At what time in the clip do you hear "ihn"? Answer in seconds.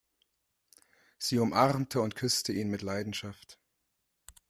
2.53-2.71